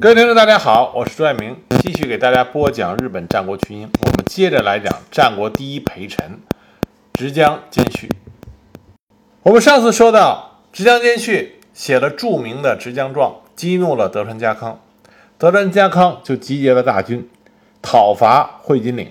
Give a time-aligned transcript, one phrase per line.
[0.00, 3.90] 各位听众，大家好，我是朱爱明，继续给大家播讲日本战国群英。
[4.00, 6.38] 我们接着来讲战国第一陪臣
[7.14, 8.08] 直江兼续。
[9.42, 14.80] 我们上次说到，直江兼续写了著名的《直江传》，激怒了德川家康，
[15.36, 17.28] 德川家康就集结了大军
[17.82, 19.10] 讨伐会津岭。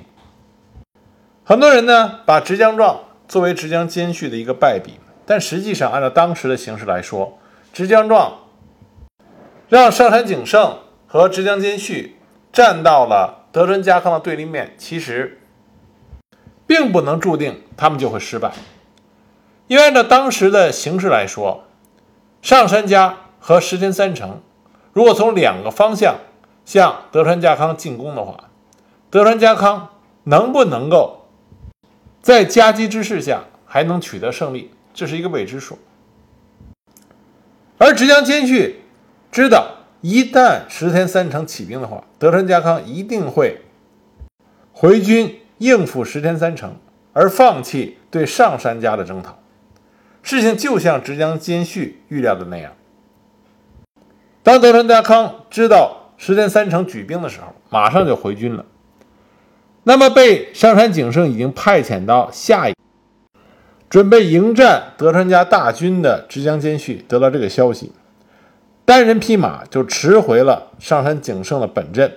[1.44, 2.92] 很多人呢把《直江传》
[3.28, 4.94] 作为直江兼续的一个败笔，
[5.26, 7.38] 但实际上按照当时的形势来说，
[7.78, 8.28] 《直江传》
[9.70, 12.18] 让上杉景胜和直江兼续
[12.54, 15.42] 站到了德川家康的对立面，其实
[16.66, 18.54] 并不能注定他们就会失败，
[19.68, 21.66] 因为按照当时的形势来说，
[22.42, 24.42] 上杉家和石田三成
[24.94, 26.16] 如果从两个方向
[26.66, 28.50] 向德川家康进攻的话，
[29.10, 29.90] 德川家康
[30.24, 31.28] 能不能够？
[32.22, 35.78] 在夹击之势下还能取得胜利，这是一个未知数。
[37.78, 38.82] 而直江兼续
[39.32, 39.68] 知道，
[40.02, 43.62] 一旦石田三成起兵的话，德川家康一定会
[44.72, 46.76] 回军应付石田三成，
[47.14, 49.38] 而放弃对上杉家的征讨。
[50.24, 52.74] 事情就像直江兼续预料的那样，
[54.44, 58.66] 当德川家康知道石田三成举兵的时候，马上就回军了。
[59.84, 62.74] 那么，被上杉景胜已经派遣到下一，
[63.90, 67.94] 准备迎战德川家大军的直江兼续得到这个消息，
[68.88, 72.14] 单人匹马就驰回了上杉景胜的本阵。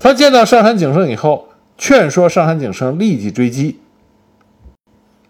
[0.00, 3.78] 他见到上杉景胜以后，劝说上杉景胜立即追击。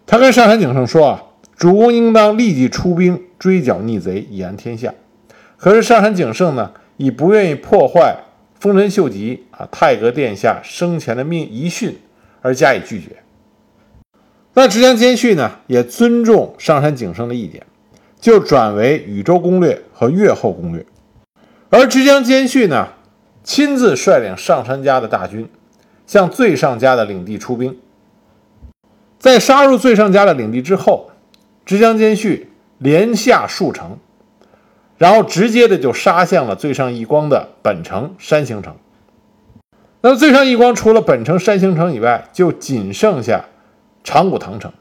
[0.07, 1.23] 他跟上杉景胜说：“啊，
[1.55, 4.91] 主公应当立即出兵追剿逆贼，以安天下。”
[5.55, 8.17] 可是上杉景胜呢，以不愿意破坏。
[8.59, 11.99] 丰臣秀吉啊，太阁殿下生前的命遗训
[12.41, 13.17] 而加以拒绝。
[14.55, 17.61] 那直江兼续呢，也尊重上杉景胜的意见，
[18.25, 20.83] 就转为宇宙攻略和越后攻略。
[21.69, 22.87] 而直江兼续呢，
[23.43, 25.47] 亲自率领上杉家的大军，
[26.07, 27.77] 向最上家的领地出兵。
[29.19, 31.11] 在杀入最上家的领地之后，
[31.67, 32.49] 直江兼续
[32.79, 33.99] 连下数城。
[34.97, 38.75] 然后直接的就杀向了最上义光的本城山形城。
[40.01, 43.45] 那么最上义光除了本城山形城以外，就仅剩下
[44.03, 44.73] 长谷堂城。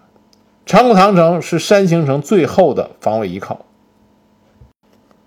[0.66, 3.64] 长谷堂城是山形城最后的防卫依靠。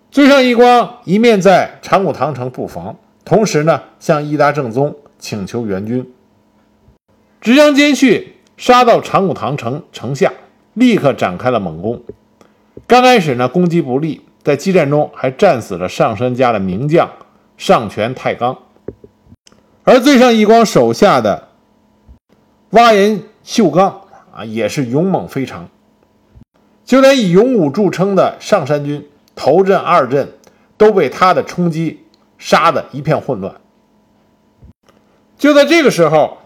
[0.10, 6.12] 最上义光一面在长谷堂城布防，同时呢向伊达正宗请求援军。
[7.40, 10.34] 直江兼续杀到长谷堂城城下，
[10.74, 12.02] 立刻展开了猛攻。
[12.88, 14.22] 刚开始呢攻击不利。
[14.44, 17.10] 在激战中，还战死了上杉家的名将
[17.58, 18.58] 上泉太纲，
[19.84, 21.50] 而最上义光手下的
[22.70, 24.07] 蛙岩秀刚
[24.38, 25.68] 啊，也是勇猛非常。
[26.86, 30.30] 就连以勇武著称的上杉军头阵、二阵
[30.78, 32.06] 都被他的冲击
[32.38, 33.56] 杀得一片混乱。
[35.40, 36.38] 就在这个时候，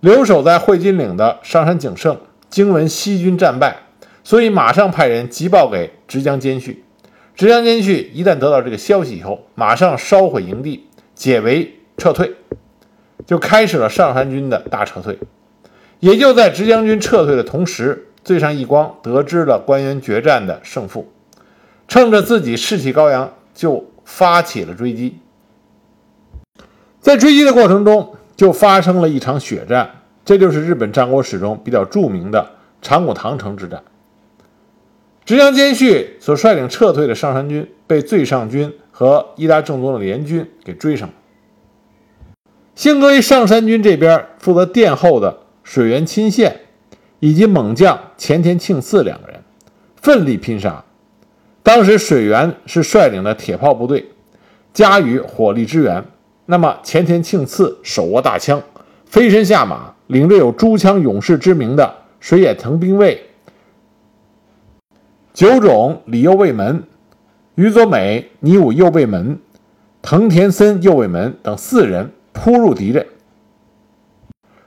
[0.00, 2.18] 留守在会津岭的上杉景胜
[2.50, 3.76] 惊闻西军战败，
[4.24, 6.82] 所以马上派人急报给直江兼续。
[7.36, 12.34] 直江兼续一旦得到这个消息以后，马上烧毁营地，解围撤退，
[13.24, 15.16] 就开始了上杉军的大撤退。
[16.00, 21.10] 也就在直江军撤退的同时，最上义光得知了关原决战的胜负，
[21.88, 25.18] 趁着自己士气高扬，就发起了追击。
[27.00, 32.50] 在追击的过程中，就发生了一场血战，这就是日本战国史中比较著名的
[32.82, 33.82] 长谷堂城之战。
[35.24, 41.14] 直江兼续所率领撤退的上杉军被最上军和伊达正宗的联军给追上了。
[42.74, 46.60] 幸亏上杉军这边负责殿后的水原亲宪
[47.18, 49.42] 以及猛将前田庆次两个人
[49.96, 50.84] 奋力拼杀。
[51.64, 54.12] 当时水原是率领的铁炮部队
[54.72, 56.04] 加予火力支援，
[56.46, 58.62] 那么前田庆次手握大枪，
[59.06, 63.20] 飞身下马，领着有“珠枪勇士”之名的水野藤兵卫。
[65.34, 66.84] 九种李右卫门、
[67.56, 69.40] 于佐美、尼武右卫门、
[70.00, 73.04] 藤田森右卫门等四人扑入敌阵，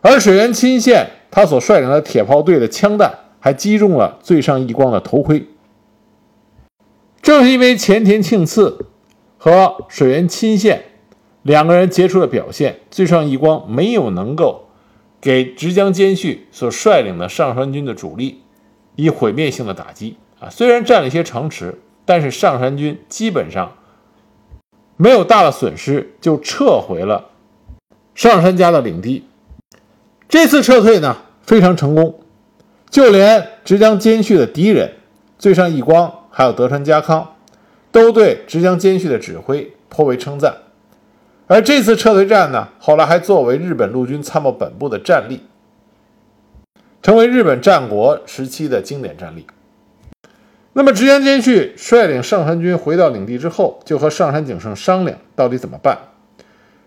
[0.01, 5.47] 而水原亲宪他所率领的铁炮队的枪弹还击中了最上义光的头盔。
[7.21, 8.87] 正是因为前田庆次
[9.37, 10.83] 和水原亲宪
[11.43, 14.69] 两个人杰出的表现，最上义光没有能够
[15.21, 18.41] 给直江兼续所率领的上杉军的主力
[18.95, 20.17] 以毁灭性的打击。
[20.39, 23.73] 啊，虽然占了一些城池，但是上杉军基本上
[24.95, 27.29] 没有大的损失，就撤回了
[28.15, 29.25] 上杉家的领地。
[30.29, 32.19] 这次撤退呢非常成功，
[32.91, 34.91] 就连直江兼续的敌人
[35.39, 37.33] 最上义光，还有德川家康，
[37.91, 40.55] 都对直江兼续的指挥颇为称赞。
[41.47, 45.41] 而这次撤退战呢，后来还作为日本陆军参谋本部的战例，
[47.01, 49.47] 成为日本战国时期的经典战例。
[50.73, 55.97] 那么，直江兼续率领上杉军回到领地之后，就和上杉景胜商量到底怎么办。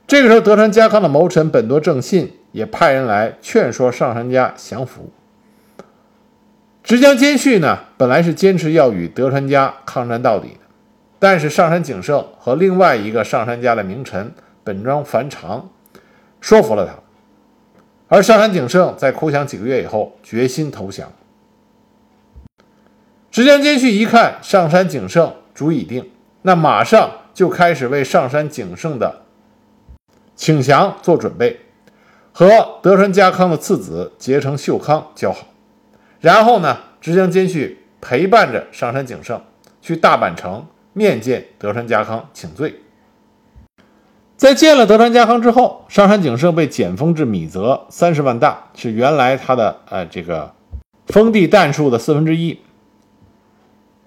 [0.07, 5.11] 这个时候，德川家康的谋臣本多正信也派人来劝说上杉家降服。
[6.85, 10.61] 直江兼续呢，本来是坚持要与德川家抗战到底的，
[11.19, 14.33] 但是上杉景胜和另外一个上杉家的名臣。
[14.65, 15.71] 本庄繁长
[16.41, 16.95] 说服了他，
[18.07, 21.11] 而上杉景胜在哭降几个月以后，决心投降。
[23.33, 26.13] 直江兼续一看上杉景胜主已定，
[26.43, 29.23] 那马上就开始为上杉景胜的
[30.37, 31.59] 请降做准备，
[32.33, 35.47] 和德川家康的次子结成秀康交好。
[36.21, 39.41] 然后呢，直江兼续陪伴着上杉景胜
[39.81, 42.77] 去大阪城面见德川家康请罪。
[44.37, 50.53] 在见了德川家康之后，上杉景胜被减封至米泽三十万大，是原来他的呃这个
[51.07, 52.59] 封地弹数的四分之一。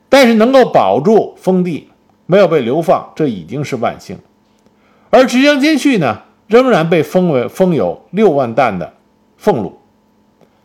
[0.10, 1.90] 但是能够保住封地，
[2.26, 4.20] 没有被流放，这已经是万幸。
[5.10, 8.94] 而直江兼续呢，仍然被封为封有六万担的
[9.38, 9.80] 俸禄。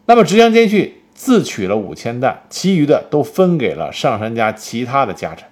[0.06, 5.48] 那么直江兼续自取了五千担，其余的都分给了上杉家其他的家臣。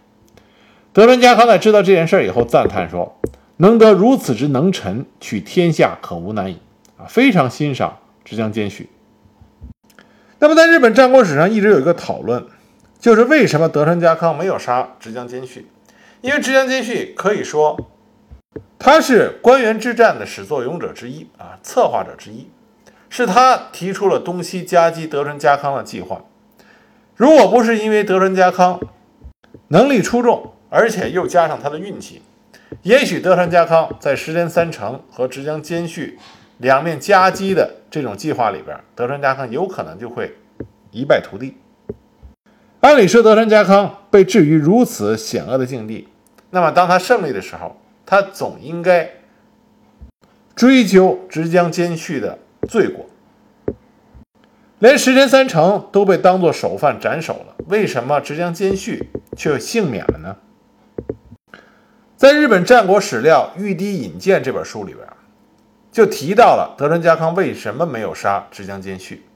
[0.93, 3.15] 德川家康在知道这件事以后，赞叹说。
[3.61, 6.59] 能得如此之能臣，取天下可无难矣！
[6.97, 8.89] 啊，非常欣赏直江兼续。
[10.39, 12.47] 那么，在日本战国史上一直有一个讨论，
[13.01, 15.67] 就是为什么德川家康没有杀直江兼续？
[16.21, 17.77] 因为直江兼续可以说
[18.79, 22.49] 他是关原之战的始作俑者之一啊，策划者之一，
[23.09, 26.25] 是他提出了东西夹击德川家康的计划。
[27.17, 28.81] 如果不是因为德川家康
[29.69, 32.23] 能力出众，而且又加上他的运气。
[32.83, 36.19] 也许德川家康在石田三成和直江兼续
[36.59, 40.37] 两面夹击的这种计划里边，德川家康有可能就会
[40.91, 41.57] 一败涂地。
[42.81, 46.07] 按理说，德川家康被置于如此险恶的境地，
[46.51, 47.77] 那么当他胜利的时候，
[48.11, 49.11] 他总应该
[50.57, 53.05] 追究直江兼续的罪过。
[54.79, 60.37] 连石田三成都被当作首犯斩首了，为什么直江兼续却幸免了呢？
[62.17, 65.07] 在日本战国史料《御堤引荐》这本书里边，
[65.93, 69.27] 就提到了德川家康为什么没有杀直江兼续。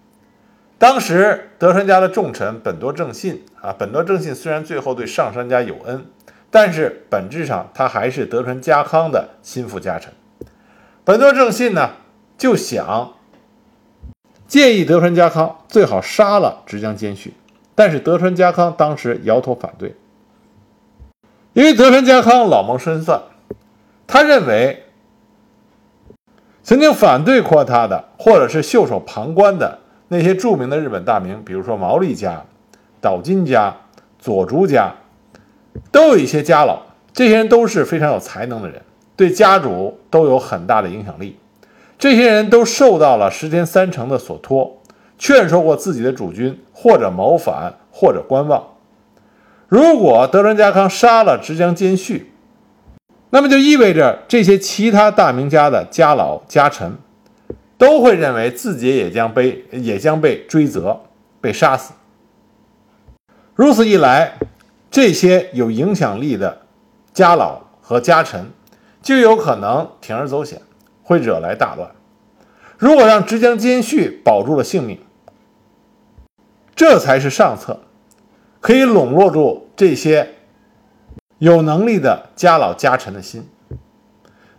[0.79, 6.07] 当时德川家的重臣本多正信啊，本多正信虽然最后对上杉家有恩，
[6.53, 10.13] 但是本质上他还是德川家康的心腹家臣。
[11.03, 11.93] 本多正信呢，
[12.37, 13.15] 就想
[14.47, 17.33] 建议德川家康最好杀了直江兼续，
[17.75, 19.97] 但是德川家康当时摇头反对。
[21.55, 23.23] 因为德川家康老谋深算，
[24.07, 24.85] 他认为
[26.63, 29.79] 曾经反对过他的，或者是袖手旁观的
[30.09, 32.45] 那些著名的日本大名，比如说毛利家、
[33.01, 33.75] 岛津家、
[34.19, 34.95] 佐竹家，
[35.91, 36.83] 都有一些家老，
[37.13, 38.83] 这些人都是非常有才能的人，
[39.17, 41.39] 对家主都有很大的影响力。
[41.99, 44.81] 这些人都受到了石田三成的所托，
[45.19, 48.65] 劝说过自己的主君，或者谋反，或者观望。
[49.69, 52.33] 如果德川家康杀了直江兼续，
[53.31, 56.99] 那么就意味着这些其他大名家的家老家臣
[57.79, 61.01] 都会认为自己也将被也将被追责、
[61.41, 61.95] 被杀死。
[63.55, 64.35] 如此一来，
[64.93, 66.61] 这些有影响力的
[67.15, 68.53] 家老和家臣
[69.03, 70.61] 就有可能铤而走险，
[71.03, 71.91] 会惹来大乱。
[72.77, 75.01] 如果让直江兼续保住了性命，
[76.77, 77.81] 这才是上策。
[78.61, 80.35] 可以笼络住这些
[81.39, 83.49] 有能力的家老家臣的心。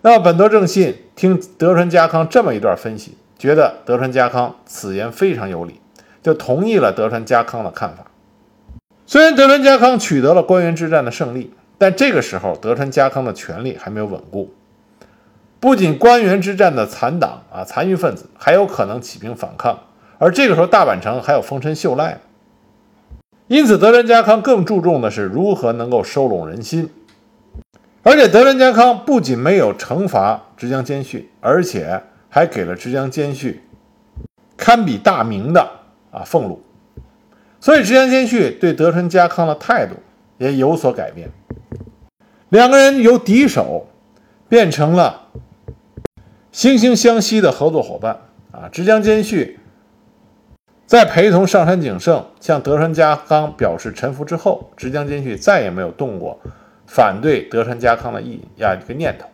[0.02, 5.80] 那么本多正信听德川家康这么一段分析，觉得德川家康此言非常有理，
[6.24, 8.08] 就同意了德川家康的看法。
[9.06, 14.54] 虽然德川家康取得了关原之战的胜利，但这个时候德川家康的权力还没有稳固，
[15.60, 19.78] 不仅关原之战的残党啊残余分子还有可能起兵反抗，
[20.18, 22.20] 而这个时候大阪城还有丰臣秀赖。
[23.48, 26.90] 因此，德川家康更注重的是如何能够收拢人心，
[28.02, 33.62] 而且德川家康不仅没有惩罚直江兼续，而且还给了直江兼续
[34.56, 35.62] 堪比大名的
[36.10, 36.64] 啊俸禄，
[37.64, 39.96] 所以直江兼续对德川家康的态度
[40.38, 41.30] 也有所改变，
[42.50, 43.88] 两个人由敌手
[44.50, 45.30] 变成了
[46.52, 48.20] 惺惺相惜的合作伙伴
[48.52, 49.60] 啊，直江兼续。
[50.86, 56.38] 在陪同上杉景胜向德川家康表示臣服之后，直江兼续再也没有动过
[56.86, 59.30] 反对德川家康的意呀一个念头。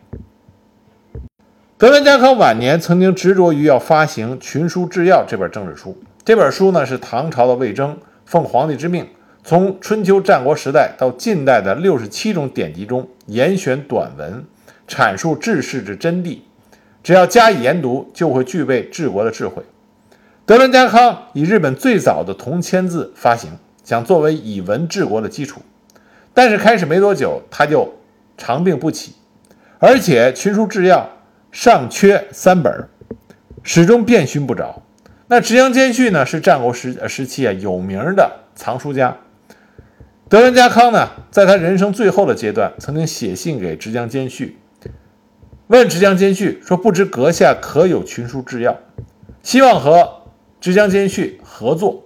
[1.80, 5.98] 德川家康晚年曾经执着于要发行《群书治要》这本政治书。
[6.24, 7.98] 这本书呢是唐朝的魏征
[8.30, 9.08] 奉皇帝之命，
[9.44, 14.46] 从春秋战国时代到近代的六十七种典籍中严选短文，
[14.88, 16.38] 阐述治世之真谛。
[17.02, 19.64] 只要加以研读，就会具备治国的智慧。
[20.46, 23.50] 德伦家康以日本最早的铜签字发行，
[23.84, 25.62] 想作为以文治国的基础。
[26.32, 27.92] 但是开始没多久，他就
[28.38, 29.16] 长病不起，
[29.80, 31.00] 而且《群书治要》
[31.52, 32.88] 尚缺三本，
[33.64, 34.84] 始终遍寻不着。
[35.32, 39.16] 那直江兼续呢，是战国时时期啊有名的藏书家。
[40.28, 44.58] 德川家康呢，在他人生最后的阶段，曾经写信给直江兼续，
[45.68, 48.72] 问直江兼续说：“不知阁下可有《群书制药》？
[49.44, 50.24] 希望和
[50.60, 52.06] 直江兼续合作，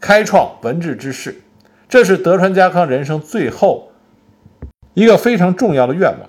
[0.00, 1.42] 开创文治之事。”
[1.88, 3.92] 这是德川家康人生最后
[4.94, 6.28] 一个非常重要的愿望。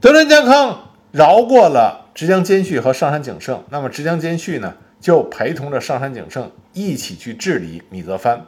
[0.00, 4.74] 德川家康饶过了直江兼续和上杉景胜，那么直江兼续呢，
[5.06, 8.44] 就陪同着上杉景胜一起去治理米泽藩。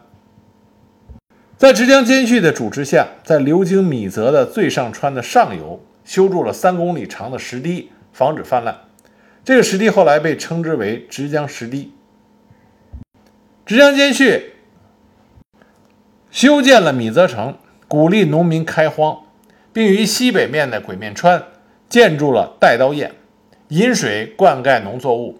[1.57, 8.77] 在直江兼续的主持下，在流经米泽的最上川的上游修筑了三公里长的石堤，防止泛滥。
[9.45, 11.93] 这个石堤后来被称之为直江石堤。
[13.65, 14.55] 直江兼续。
[16.33, 19.21] 修建了米泽城，鼓励农民开荒，
[19.73, 21.41] 并于西北面的鬼面川
[21.89, 23.13] 建筑了带刀堰，
[23.69, 25.39] 引水灌溉农作物，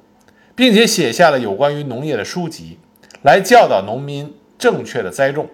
[0.59, 2.81] 并且写下了有关于农业的书籍，
[3.23, 5.49] 来教导农民正确的栽种。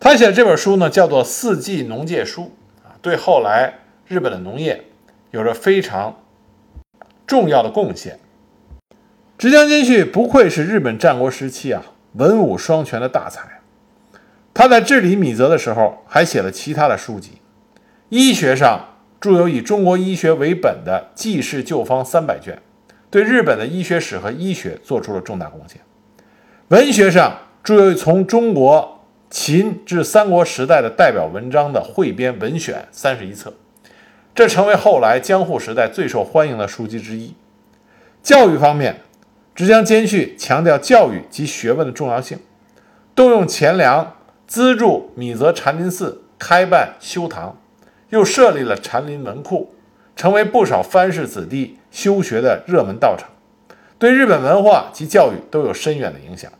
[0.00, 2.42] 他写的这本书呢，叫做《四季农界书》
[2.84, 3.74] 啊，对后来
[4.08, 4.86] 日本的农业
[5.30, 6.20] 有着非常
[7.28, 8.18] 重要的贡献。
[9.38, 13.60] 直江兼续不愧是日本战国时期啊文武双全的大才。
[14.52, 17.34] 他在治理米泽的时候，还写了其他的书籍。
[18.08, 22.60] 医学上著有以中国医学为本的《济世救方》三百卷，
[23.16, 25.80] 对日本的医学史和医学做出了重大贡献。
[26.68, 33.54] 文学上著有从中国秦至三国时代的代表文章的汇编文选三十一册，
[34.34, 37.32] 这成为后来江户时代最受欢迎的书籍之一。
[38.22, 39.00] 教育方面，
[39.54, 42.38] 直江兼续强调教育及学问的重要性，
[43.14, 44.12] 动用钱粮。
[44.46, 47.58] 资助米泽禅林寺开办修堂，
[48.10, 49.74] 又设立了禅林文库，
[50.16, 53.28] 成为不少藩士子弟修学的热门道场，
[53.98, 56.50] 对日本文化及教育都有深远的影响。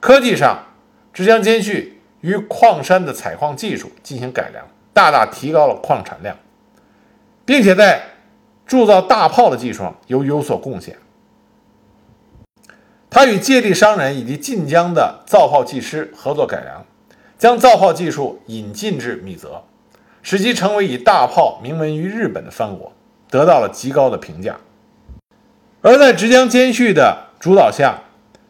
[0.00, 0.66] 科技上，
[1.12, 4.64] 直江兼续与矿山的采矿技术进行改良，
[4.94, 6.36] 大大提高了矿产量，
[7.44, 8.02] 并且在
[8.64, 10.96] 铸造大炮的技术上有有所贡献。
[13.10, 16.84] 他与借地商人以及晋江的造炮技师合作改良。
[17.38, 19.62] 将造炮技术引进至米泽，
[20.26, 22.90] 使其成为以大炮名闻于日本的藩国，
[23.30, 24.56] 得到了极高的评价。
[25.82, 28.00] 而在直江兼续的主导下，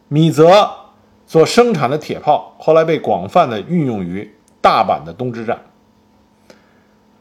[0.08, 0.70] 米泽
[1.26, 5.60] 所生产的铁炮后来被广泛的运用于大阪的东之战。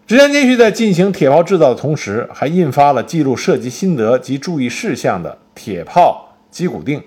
[0.07, 6.99] 直江兼续在进行铁炮制造的同时，还印发了记录射击心得及注意事项的《铁炮击鼓定》，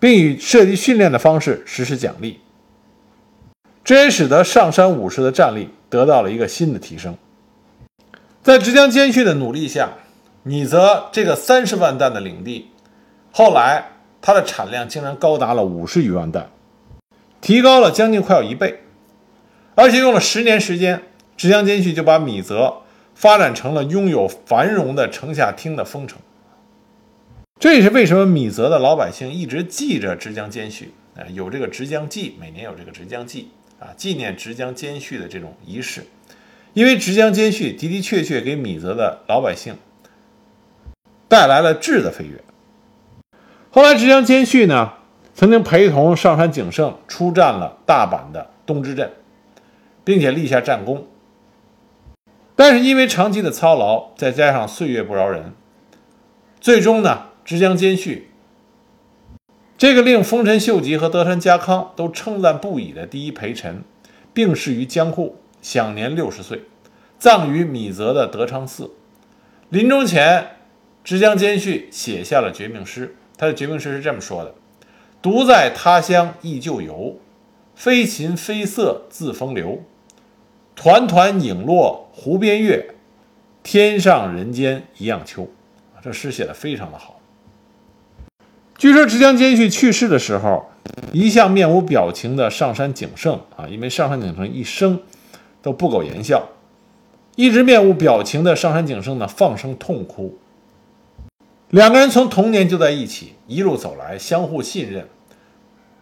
[0.00, 2.40] 并以射击训练的方式实施奖励。
[3.92, 7.14] 这也使得上山武士的战力得到了一个新的提升。
[8.42, 9.90] 在直江兼续的努力下，
[10.44, 12.70] 米泽这个三十万担的领地，
[13.32, 13.90] 后来
[14.22, 16.48] 它的产量竟然高达了五十余万担，
[17.42, 18.80] 提高了将近快要一倍。
[19.74, 21.02] 而且用了十年时间，
[21.36, 22.76] 直江兼续就把米泽
[23.14, 26.18] 发展成了拥有繁荣的城下町的丰城。
[27.60, 33.50] 这也是为什么米泽的老百姓一直记着直江兼续，啊，有这个直江祭，每年有这个直江祭。
[33.82, 36.06] 啊，纪念直江兼续的这种仪式，
[36.72, 39.74] 因为直江兼续的的确确给米泽的老百姓
[41.26, 42.40] 带来了质的飞跃。
[43.72, 44.92] 后来，直江兼续呢，
[45.34, 49.10] 曾经陪同上杉景胜出战了大阪的东之阵，
[50.04, 51.08] 并且立下战功。
[52.54, 55.54] 但是因为长期的操劳，再加上岁月不饶人，
[56.60, 58.28] 最终呢，直江兼续。
[59.82, 63.82] 这个令丰臣秀吉和德川家康都称赞不已的第一陪臣，
[64.32, 66.62] 病逝于江户，享年六十岁，
[67.18, 68.92] 葬于米泽的德昌寺。
[69.70, 70.58] 临终前，
[71.02, 73.16] 直江兼续写下了绝命诗。
[73.36, 74.54] 他的绝命诗是这么说的
[75.20, 77.18] ：“独在他乡忆旧游，
[77.74, 79.82] 飞禽飞色自风流。
[80.76, 82.94] 团团影落湖边月，
[83.64, 85.48] 天上人间一样秋。”
[86.00, 87.18] 这诗写的非常的好。
[88.82, 90.68] 据说直江兼续去世的时候，
[91.12, 94.98] 一向面无表情的上杉景胜啊，因为上杉景胜一生
[95.62, 96.48] 都不苟言笑。
[97.36, 100.36] 一直面无表情的上杉景胜呢，放声痛哭。
[101.70, 105.06] 两个人从童年就在一起，一路走来，相互信任，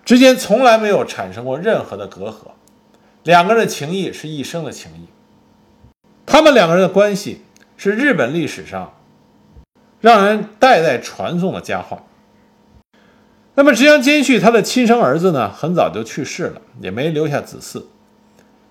[0.02, 2.52] 之间从来没有产生过任何的隔阂。
[3.24, 5.04] 两个人的情谊是一生的情谊。
[6.24, 7.42] 他们两个人的关系
[7.76, 8.94] 是日本历史上
[10.00, 12.04] 让人代代传颂的佳话。
[13.60, 17.84] 那么，直江兼续他的亲生儿子呢，很早就去世了，也没留下子嗣。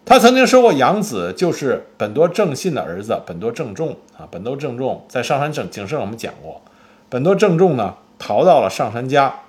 [0.03, 4.27] 他曾经说过，养子就是本多正信的儿子本多正重啊。
[4.31, 6.63] 本多正重在上山正景胜我们讲过，
[7.08, 9.41] 本多正重呢逃到了上山家，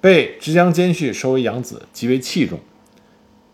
[0.00, 2.58] 被直江兼续收为养子，极为器重。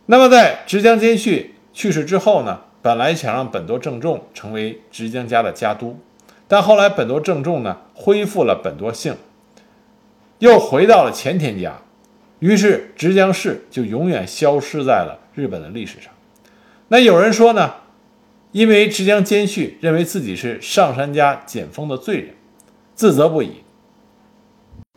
[0.06, 5.98] 那么在直江兼续去世之后呢，本来想让本多正重成为直江家的家督，
[6.46, 9.16] 但后来本多正重呢恢复了本多姓，
[10.38, 11.80] 又回到了前田家，
[12.40, 16.12] 于是直江氏就永远消失在了日本的历史上。
[16.88, 17.74] 那有人说呢，
[18.52, 22.34] 因为直江兼续认为自己是上杉家减封的罪人，
[22.94, 23.62] 自责不已，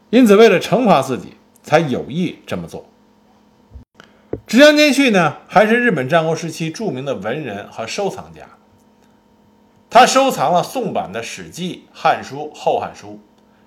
[0.10, 2.86] 因此为了惩罚自己，才有意这么做。
[4.46, 8.42] 直江兼续呢，还是日本战国时期著名的文人和收藏家。
[9.90, 13.08] 他收藏了宋版的《史记》《汉书》《后汉书》，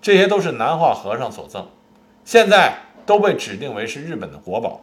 [0.03, 1.69] 这些都是南化和尚所赠，
[2.25, 2.75] 现在
[3.07, 4.81] 都被指定为是日本的国宝。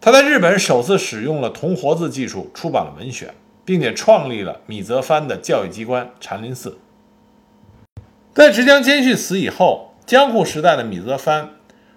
[0.00, 3.34] 他在日本首次使用了铜活字技术出版了文选，
[3.64, 6.78] 并且创立了米泽藩的教育机关禅林寺。
[8.32, 11.50] 在直江兼续死以后，江户时代的米泽藩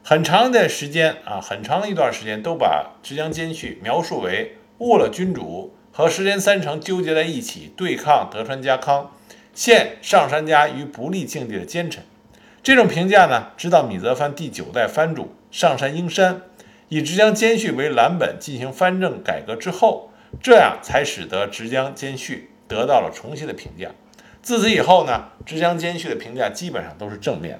[0.04, 9.12] 很长一段时间啊，很长一段时间都把直江兼续描述为误了君主和石田三成纠结在一起对抗德川家康，
[9.56, 12.04] 陷上杉家于不利境地的奸臣。
[12.62, 16.44] 这种评价呢，直到米泽藩第九代藩主上杉英山。
[16.88, 23.90] 以直江兼续为蓝本进行藩政改革之后，这样才使得直江兼续得到了重新的评价。
[24.44, 27.60] 自此以后呢，直江兼续的评价基本上都是正面。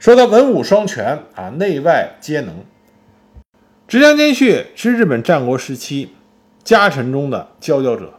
[0.00, 2.64] 说他文武双全啊，内外皆能。
[3.86, 6.16] 直江兼续是日本战国时期
[6.64, 8.15] 家臣中的佼佼者。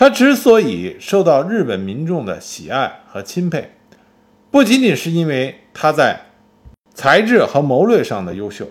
[0.00, 3.72] 他之所以受到日本民众的喜爱和钦佩，
[4.50, 6.22] 不仅仅是因为他在
[6.94, 8.70] 才智和谋略上的优秀。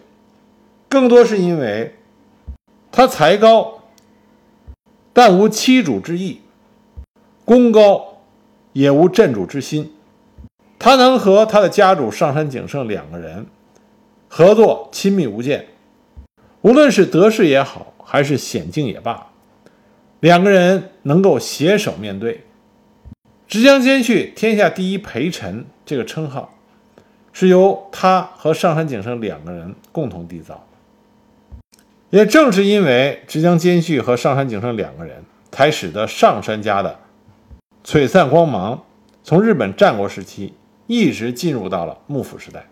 [0.87, 1.93] 更多是因为
[2.91, 3.83] 他才高，
[5.13, 6.39] 但无欺主之意；
[7.45, 8.23] 功高，
[8.73, 9.93] 也无镇主之心。
[10.79, 13.45] 他能和他的家主上杉景胜两个人
[14.27, 15.67] 合作亲密无间，
[16.61, 19.28] 无论是得势也好，还是险境也罢，
[20.19, 22.45] 两个人能够携手面对。
[23.47, 26.53] 直江兼续“天下第一陪臣”这个称号，
[27.33, 30.67] 是由他和上杉景胜两个人共同缔造。
[32.09, 36.99] 也正是因为直江兼续和上杉景胜两个人，才使得上杉家的
[37.83, 38.83] 璀璨光芒
[39.23, 40.53] 从日本战国时期
[40.87, 42.67] 一直进入到了幕府时代。